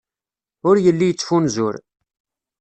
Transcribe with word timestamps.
Ur 0.67 0.75
yelli 0.85 1.05
yettfunzur. 1.07 1.75